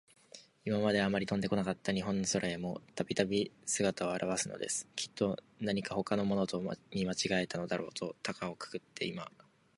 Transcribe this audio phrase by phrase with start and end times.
[0.65, 4.87] いままで、あまり飛んでこなかった日本の空へも、たびたび、すがたをあらわすのです。
[4.95, 6.59] きっと、なにかほかのものと、
[6.91, 9.45] 見まちがえたのだろうと、たかをくくっていました。